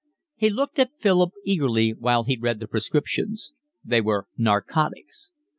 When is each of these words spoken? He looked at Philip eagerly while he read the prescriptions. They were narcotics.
He 0.35 0.49
looked 0.49 0.79
at 0.79 0.99
Philip 0.99 1.31
eagerly 1.45 1.91
while 1.93 2.23
he 2.23 2.35
read 2.35 2.59
the 2.59 2.67
prescriptions. 2.67 3.53
They 3.83 4.01
were 4.01 4.25
narcotics. 4.35 5.31